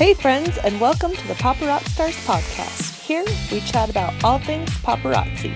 [0.00, 3.02] Hey, friends, and welcome to the Papa Rock Stars podcast.
[3.02, 5.52] Here we chat about all things paparazzi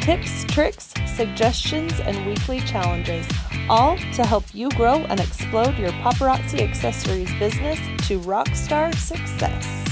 [0.00, 3.24] tips, tricks, suggestions, and weekly challenges,
[3.68, 7.78] all to help you grow and explode your paparazzi accessories business
[8.08, 9.84] to rockstar success.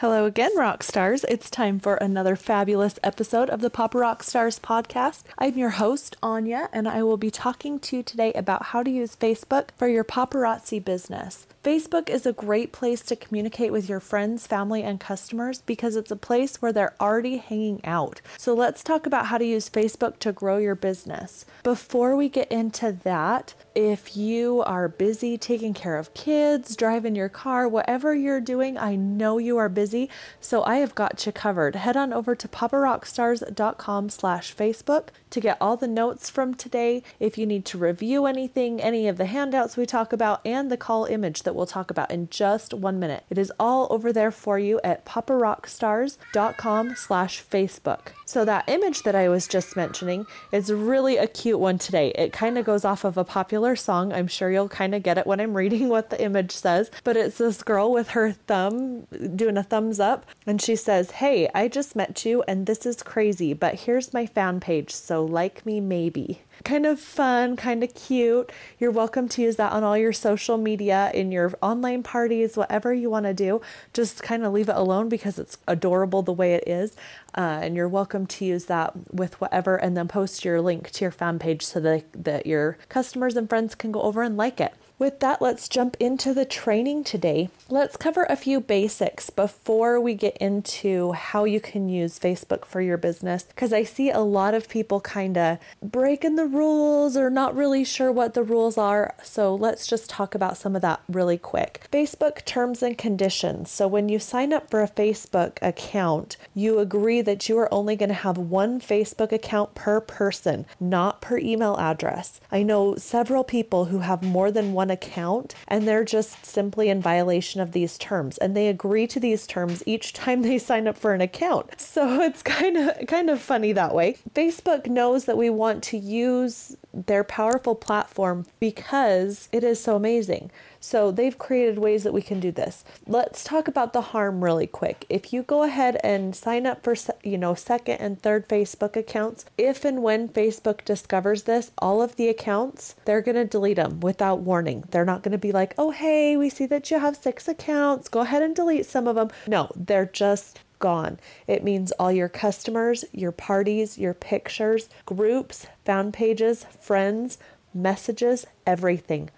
[0.00, 1.26] Hello again, rock stars.
[1.28, 5.24] It's time for another fabulous episode of the Papa Rock Stars podcast.
[5.36, 8.90] I'm your host, Anya, and I will be talking to you today about how to
[8.90, 11.46] use Facebook for your paparazzi business.
[11.62, 16.10] Facebook is a great place to communicate with your friends, family, and customers because it's
[16.10, 18.22] a place where they're already hanging out.
[18.38, 21.44] So let's talk about how to use Facebook to grow your business.
[21.62, 27.28] Before we get into that, if you are busy taking care of kids, driving your
[27.28, 30.08] car, whatever you're doing, I know you are busy,
[30.40, 31.76] so I have got you covered.
[31.76, 37.02] Head on over to paparockstars.com slash Facebook to get all the notes from today.
[37.20, 40.78] If you need to review anything, any of the handouts we talk about, and the
[40.78, 43.24] call image that we'll talk about in just one minute.
[43.30, 48.00] It is all over there for you at paparockstars.com slash Facebook.
[48.24, 52.12] So that image that I was just mentioning is really a cute one today.
[52.14, 54.12] It kind of goes off of a popular song.
[54.12, 57.16] I'm sure you'll kind of get it when I'm reading what the image says, but
[57.16, 61.68] it's this girl with her thumb doing a thumbs up and she says, "Hey, I
[61.68, 65.80] just met you and this is crazy, but here's my fan page, so like me
[65.80, 68.50] maybe." Kind of fun, kind of cute.
[68.78, 72.92] You're welcome to use that on all your social media, in your online parties, whatever
[72.92, 73.60] you want to do.
[73.92, 76.96] Just kind of leave it alone because it's adorable the way it is.
[77.36, 81.04] Uh, and you're welcome to use that with whatever and then post your link to
[81.04, 84.60] your fan page so that, that your customers and friends can go over and like
[84.60, 84.74] it.
[85.00, 87.48] With that, let's jump into the training today.
[87.70, 92.82] Let's cover a few basics before we get into how you can use Facebook for
[92.82, 97.30] your business because I see a lot of people kind of breaking the rules or
[97.30, 99.14] not really sure what the rules are.
[99.22, 101.88] So let's just talk about some of that really quick.
[101.90, 103.70] Facebook terms and conditions.
[103.70, 107.96] So when you sign up for a Facebook account, you agree that you are only
[107.96, 112.38] going to have one Facebook account per person, not per email address.
[112.52, 117.00] I know several people who have more than one account and they're just simply in
[117.00, 120.96] violation of these terms and they agree to these terms each time they sign up
[120.96, 121.80] for an account.
[121.80, 124.16] So it's kind of kind of funny that way.
[124.34, 130.50] Facebook knows that we want to use their powerful platform because it is so amazing.
[130.80, 132.84] So they've created ways that we can do this.
[133.06, 135.04] Let's talk about the harm really quick.
[135.10, 139.44] If you go ahead and sign up for, you know, second and third Facebook accounts,
[139.58, 144.00] if and when Facebook discovers this, all of the accounts, they're going to delete them
[144.00, 144.84] without warning.
[144.90, 148.08] They're not going to be like, "Oh, hey, we see that you have six accounts.
[148.08, 151.20] Go ahead and delete some of them." No, they're just gone.
[151.46, 157.38] It means all your customers, your parties, your pictures, groups, fan pages, friends,
[157.72, 159.30] messages, everything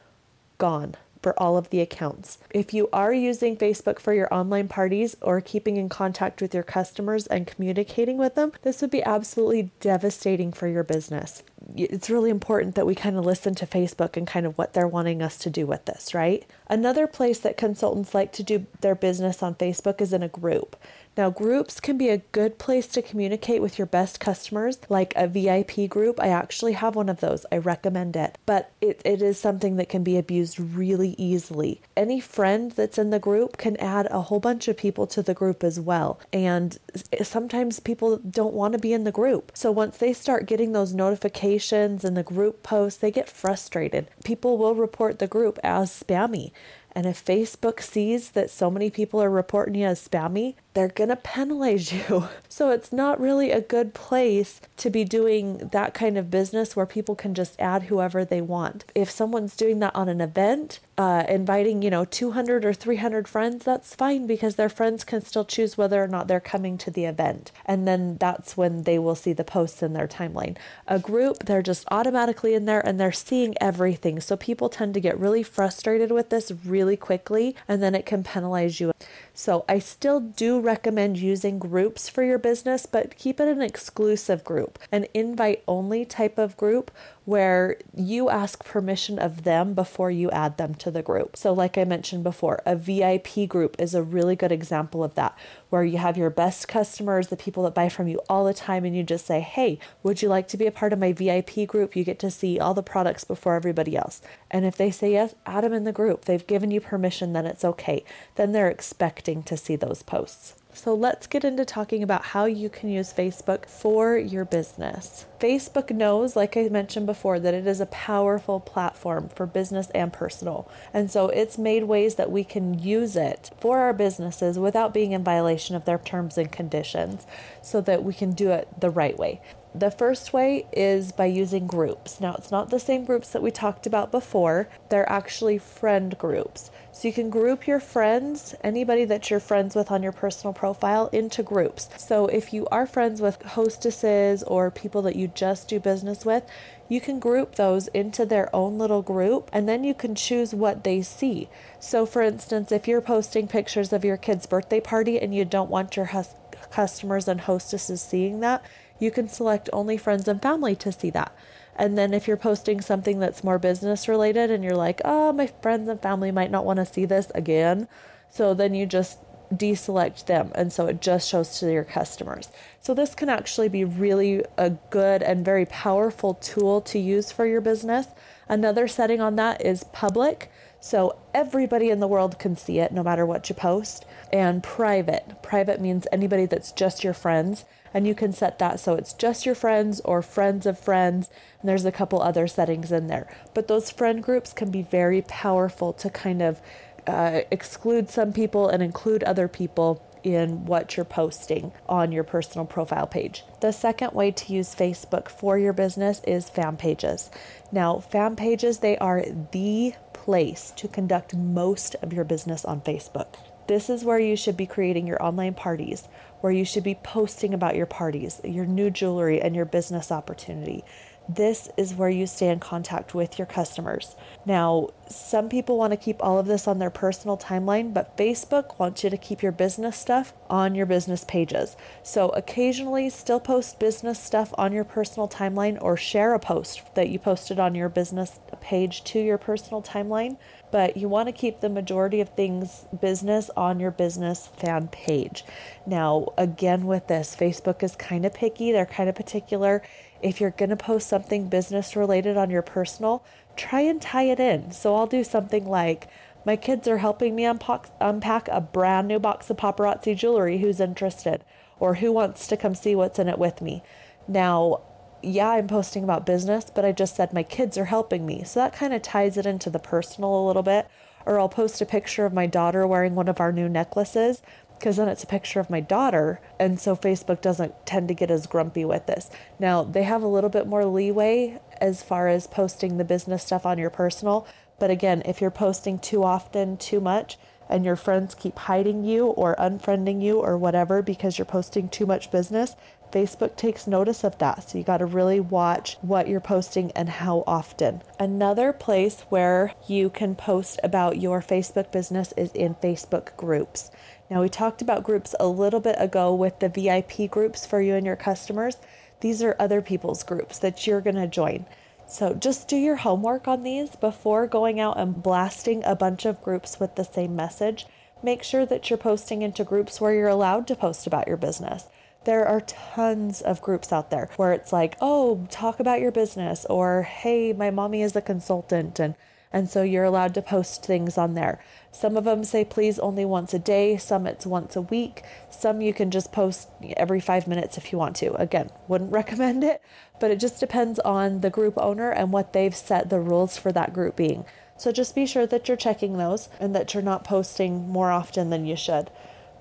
[0.57, 2.39] gone for all of the accounts.
[2.51, 6.65] If you are using Facebook for your online parties or keeping in contact with your
[6.65, 11.43] customers and communicating with them, this would be absolutely devastating for your business.
[11.77, 14.89] It's really important that we kind of listen to Facebook and kind of what they're
[14.89, 16.45] wanting us to do with this, right?
[16.67, 20.77] Another place that consultants like to do their business on Facebook is in a group.
[21.17, 25.29] Now, groups can be a good place to communicate with your best customers, like a
[25.29, 26.19] VIP group.
[26.19, 27.45] I actually have one of those.
[27.53, 28.39] I recommend it.
[28.47, 31.83] But it, it is something that can be abused really easily.
[31.97, 35.35] Any friend that's in the group can add a whole bunch of people to the
[35.35, 36.19] group as well.
[36.33, 36.79] And
[37.23, 39.53] sometimes people don't want to be in the group.
[39.55, 44.09] So once they start getting those notifications and the group posts, they get frustrated.
[44.25, 46.53] People will report the group as spammy.
[46.95, 51.11] And if Facebook sees that so many people are reporting you as spammy, they're going
[51.11, 52.29] to penalize you.
[52.49, 56.87] So it's not really a good place to be doing that kind of business where
[56.87, 58.85] people can just add whoever they want.
[58.95, 63.65] If someone's doing that on an event, uh, inviting, you know, 200 or 300 friends,
[63.65, 67.07] that's fine because their friends can still choose whether or not they're coming to the
[67.07, 67.51] event.
[67.65, 70.57] And then that's when they will see the posts in their timeline.
[70.87, 74.21] A group, they're just automatically in there and they're seeing everything.
[74.21, 78.23] So people tend to get really frustrated with this really quickly and then it can
[78.23, 78.93] penalize you.
[79.35, 84.45] So I still do recommend using groups for your business, but keep it an exclusive
[84.45, 86.91] group, an invite only type of group
[87.25, 91.37] where you ask permission of them before you add them to the group.
[91.37, 95.37] So, like I mentioned before, a VIP group is a really good example of that,
[95.71, 98.85] where you have your best customers, the people that buy from you all the time,
[98.85, 101.67] and you just say, Hey, would you like to be a part of my VIP
[101.67, 101.95] group?
[101.95, 104.21] You get to see all the products before everybody else.
[104.51, 106.25] And if they say yes, add them in the group.
[106.25, 108.05] They've given you permission, then it's okay.
[108.35, 110.62] Then they're expecting to see those posts.
[110.75, 115.27] So let's get into talking about how you can use Facebook for your business.
[115.39, 120.13] Facebook knows, like I mentioned before, that it is a powerful platform for business and
[120.13, 120.69] personal.
[120.95, 125.13] And so it's made ways that we can use it for our businesses without being
[125.13, 127.27] in violation of their terms and conditions
[127.61, 129.43] so that we can do it the right way.
[129.75, 132.21] The first way is by using groups.
[132.21, 136.71] Now, it's not the same groups that we talked about before, they're actually friend groups.
[136.93, 141.09] So you can group your friends, anybody that you're friends with on your personal profile,
[141.11, 141.89] into groups.
[141.97, 146.45] So if you are friends with hostesses or people that you just do business with,
[146.91, 150.85] you can group those into their own little group and then you can choose what
[150.85, 151.49] they see.
[151.81, 155.71] So, for instance, if you're posting pictures of your kid's birthday party and you don't
[155.71, 156.35] want your hus-
[156.71, 158.63] customers and hostesses seeing that,
[159.03, 161.35] you can select only friends and family to see that.
[161.75, 165.47] And then if you're posting something that's more business related and you're like, oh, my
[165.47, 167.89] friends and family might not want to see this again.
[168.31, 169.19] So then you just
[169.53, 170.53] deselect them.
[170.55, 172.51] And so it just shows to your customers.
[172.81, 177.47] So this can actually be really a good and very powerful tool to use for
[177.47, 178.07] your business.
[178.49, 180.51] Another setting on that is public.
[180.83, 184.05] So everybody in the world can see it no matter what you post.
[184.33, 185.41] And private.
[185.41, 187.65] Private means anybody that's just your friends
[187.95, 191.29] and you can set that so it's just your friends or friends of friends
[191.61, 195.21] and there's a couple other settings in there but those friend groups can be very
[195.21, 196.59] powerful to kind of
[197.07, 202.65] uh, exclude some people and include other people in what you're posting on your personal
[202.65, 203.45] profile page.
[203.61, 207.31] The second way to use Facebook for your business is fan pages.
[207.73, 209.95] Now, fan pages, they are the
[210.25, 213.35] place to conduct most of your business on Facebook.
[213.67, 216.07] This is where you should be creating your online parties,
[216.41, 220.85] where you should be posting about your parties, your new jewelry, and your business opportunity.
[221.35, 224.17] This is where you stay in contact with your customers.
[224.45, 228.79] Now, some people want to keep all of this on their personal timeline, but Facebook
[228.79, 231.77] wants you to keep your business stuff on your business pages.
[232.03, 237.09] So, occasionally, still post business stuff on your personal timeline or share a post that
[237.09, 240.37] you posted on your business page to your personal timeline
[240.73, 245.45] but you want to keep the majority of things business on your business fan page.
[245.87, 249.83] Now, again, with this, Facebook is kind of picky, they're kind of particular.
[250.23, 253.25] If you're going to post something business related on your personal,
[253.57, 254.71] try and tie it in.
[254.71, 256.09] So I'll do something like,
[256.45, 260.59] my kids are helping me unpack, unpack a brand new box of paparazzi jewelry.
[260.59, 261.45] Who's interested?
[261.79, 263.83] Or who wants to come see what's in it with me?
[264.29, 264.83] Now,
[265.23, 268.45] yeah, I'm posting about business, but I just said my kids are helping me.
[268.45, 270.89] So that kind of ties it into the personal a little bit.
[271.25, 274.43] Or I'll post a picture of my daughter wearing one of our new necklaces
[274.83, 276.41] because then it's a picture of my daughter.
[276.59, 279.31] And so Facebook doesn't tend to get as grumpy with this.
[279.61, 283.65] Now, they have a little bit more leeway as far as posting the business stuff
[283.65, 284.45] on your personal.
[284.81, 287.39] But again, if you're posting too often, too much,
[287.69, 292.05] and your friends keep hiding you or unfriending you or whatever because you're posting too
[292.05, 292.75] much business,
[293.13, 294.69] Facebook takes notice of that.
[294.69, 298.03] So you got to really watch what you're posting and how often.
[298.19, 303.91] Another place where you can post about your Facebook business is in Facebook groups.
[304.33, 307.97] Now, we talked about groups a little bit ago with the VIP groups for you
[307.97, 308.79] and your customers.
[309.21, 311.67] These are other people's groups that you're going to join.
[312.09, 316.41] So just do your homework on these before going out and blasting a bunch of
[316.41, 317.85] groups with the same message.
[318.23, 321.89] Make sure that you're posting into groups where you're allowed to post about your business.
[322.25, 326.65] There are tons of groups out there where it's like, oh, talk about your business,
[326.71, 329.15] or hey, my mommy is a consultant, and
[329.53, 331.63] and so you're allowed to post things on there.
[331.91, 335.81] Some of them say please only once a day, some it's once a week, some
[335.81, 338.33] you can just post every five minutes if you want to.
[338.35, 339.83] Again, wouldn't recommend it,
[340.19, 343.73] but it just depends on the group owner and what they've set the rules for
[343.73, 344.45] that group being.
[344.77, 348.51] So just be sure that you're checking those and that you're not posting more often
[348.51, 349.11] than you should.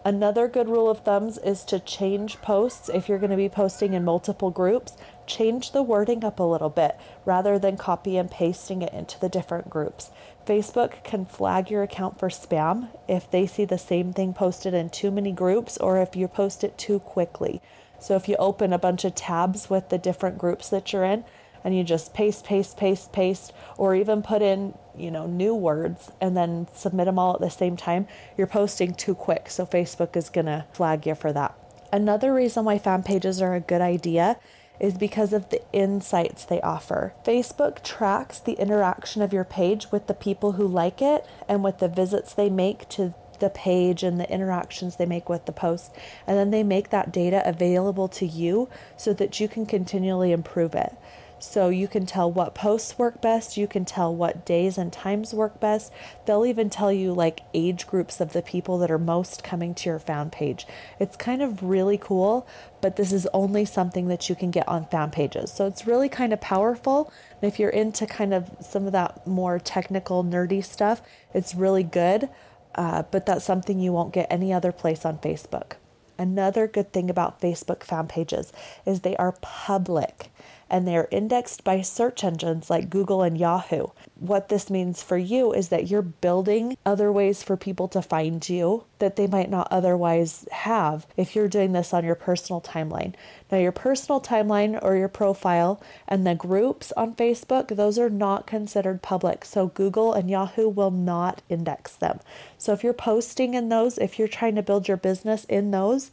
[0.03, 3.93] Another good rule of thumbs is to change posts if you're going to be posting
[3.93, 4.98] in multiple groups.
[5.31, 9.29] Change the wording up a little bit rather than copy and pasting it into the
[9.29, 10.11] different groups.
[10.45, 14.89] Facebook can flag your account for spam if they see the same thing posted in
[14.89, 17.61] too many groups or if you post it too quickly.
[17.97, 21.23] So if you open a bunch of tabs with the different groups that you're in,
[21.63, 26.11] and you just paste, paste, paste, paste, or even put in, you know, new words
[26.19, 29.50] and then submit them all at the same time, you're posting too quick.
[29.50, 31.55] So Facebook is going to flag you for that.
[31.93, 34.38] Another reason why fan pages are a good idea
[34.81, 37.13] is because of the insights they offer.
[37.23, 41.77] Facebook tracks the interaction of your page with the people who like it and with
[41.77, 45.91] the visits they make to the page and the interactions they make with the posts.
[46.25, 50.73] And then they make that data available to you so that you can continually improve
[50.73, 50.95] it.
[51.41, 55.33] So you can tell what posts work best, you can tell what days and times
[55.33, 55.91] work best.
[56.25, 59.89] They'll even tell you like age groups of the people that are most coming to
[59.89, 60.67] your fan page.
[61.00, 62.48] It's kind of really cool,
[62.79, 65.51] but this is only something that you can get on fan pages.
[65.51, 67.12] So it's really kind of powerful.
[67.41, 71.01] And if you're into kind of some of that more technical, nerdy stuff,
[71.33, 72.29] it's really good.
[72.75, 75.74] Uh, but that's something you won't get any other place on Facebook.
[76.19, 78.53] Another good thing about Facebook fan pages
[78.86, 80.29] is they are public
[80.71, 83.87] and they are indexed by search engines like Google and Yahoo.
[84.17, 88.47] What this means for you is that you're building other ways for people to find
[88.47, 93.13] you that they might not otherwise have if you're doing this on your personal timeline.
[93.51, 98.47] Now, your personal timeline or your profile and the groups on Facebook, those are not
[98.47, 99.43] considered public.
[99.43, 102.21] So, Google and Yahoo will not index them.
[102.57, 106.11] So, if you're posting in those, if you're trying to build your business in those,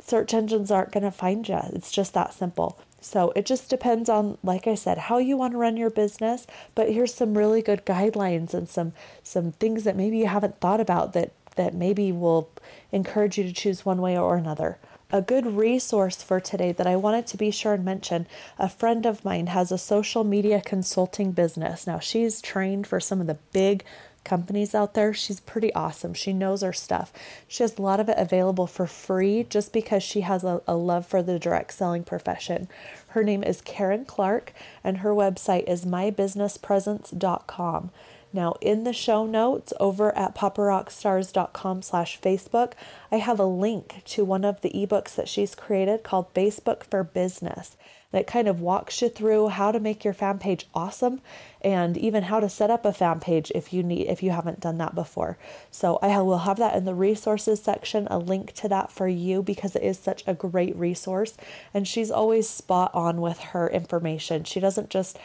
[0.00, 1.60] search engines aren't going to find you.
[1.74, 2.80] It's just that simple.
[3.00, 6.46] So it just depends on, like I said, how you want to run your business.
[6.74, 10.80] But here's some really good guidelines and some some things that maybe you haven't thought
[10.80, 12.48] about that that maybe will
[12.92, 14.78] encourage you to choose one way or another.
[15.10, 18.26] A good resource for today that I wanted to be sure and mention
[18.58, 21.86] a friend of mine has a social media consulting business.
[21.86, 23.84] Now, she's trained for some of the big
[24.24, 25.14] companies out there.
[25.14, 26.14] She's pretty awesome.
[26.14, 27.12] She knows her stuff.
[27.46, 30.76] She has a lot of it available for free just because she has a, a
[30.76, 32.68] love for the direct selling profession.
[33.08, 34.52] Her name is Karen Clark,
[34.84, 37.90] and her website is mybusinesspresence.com.
[38.30, 42.72] Now, in the show notes over at paparockstars.com slash Facebook,
[43.10, 47.02] I have a link to one of the ebooks that she's created called Facebook for
[47.02, 47.76] Business
[48.10, 51.20] that kind of walks you through how to make your fan page awesome
[51.60, 54.60] and even how to set up a fan page if you need if you haven't
[54.60, 55.36] done that before.
[55.70, 59.42] So I will have that in the resources section, a link to that for you
[59.42, 61.36] because it is such a great resource
[61.74, 64.44] and she's always spot on with her information.
[64.44, 65.18] She doesn't just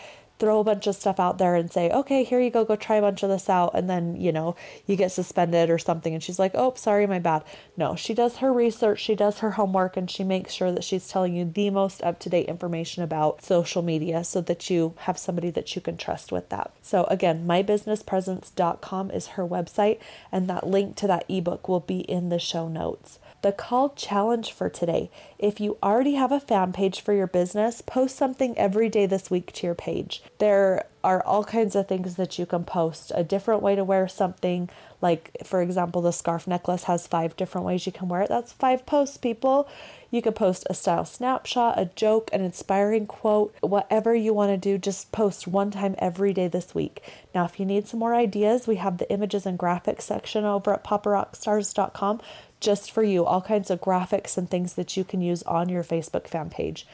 [0.43, 2.97] throw a bunch of stuff out there and say, okay, here you go, go try
[2.97, 3.71] a bunch of this out.
[3.73, 6.13] And then, you know, you get suspended or something.
[6.13, 7.45] And she's like, oh, sorry, my bad.
[7.77, 11.07] No, she does her research, she does her homework, and she makes sure that she's
[11.07, 15.17] telling you the most up to date information about social media so that you have
[15.17, 16.73] somebody that you can trust with that.
[16.81, 22.27] So, again, mybusinesspresence.com is her website, and that link to that ebook will be in
[22.27, 23.17] the show notes.
[23.43, 27.81] The call challenge for today if you already have a fan page for your business,
[27.81, 30.23] post something every day this week to your page.
[30.39, 33.12] There are all kinds of things that you can post.
[33.13, 34.69] A different way to wear something,
[35.01, 38.29] like for example, the scarf necklace has five different ways you can wear it.
[38.29, 39.67] That's five posts, people.
[40.09, 44.57] You could post a style snapshot, a joke, an inspiring quote, whatever you want to
[44.57, 47.01] do, just post one time every day this week.
[47.35, 50.73] Now, if you need some more ideas, we have the images and graphics section over
[50.73, 52.21] at paparockstars.com
[52.63, 55.84] just for you, all kinds of graphics and things that you can use on your
[55.84, 56.88] Facebook fan page.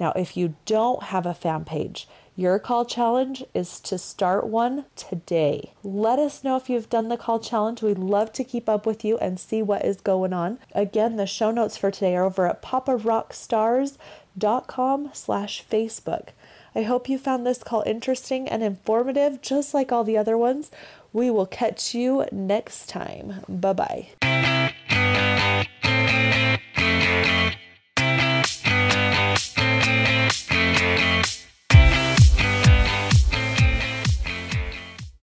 [0.00, 4.86] Now, if you don't have a fan page, your call challenge is to start one
[4.96, 5.74] today.
[5.82, 7.82] Let us know if you've done the call challenge.
[7.82, 10.58] We'd love to keep up with you and see what is going on.
[10.74, 16.28] Again, the show notes for today are over at paparockstars.com slash Facebook.
[16.74, 20.70] I hope you found this call interesting and informative, just like all the other ones.
[21.12, 23.44] We will catch you next time.
[23.48, 24.29] Bye bye.